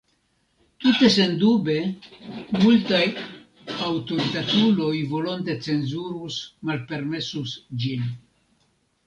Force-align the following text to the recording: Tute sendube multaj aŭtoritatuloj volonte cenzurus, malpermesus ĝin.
Tute 0.83 1.09
sendube 1.15 1.75
multaj 2.63 3.01
aŭtoritatuloj 3.89 4.95
volonte 5.13 5.59
cenzurus, 5.69 6.41
malpermesus 6.73 7.55
ĝin. 7.87 8.11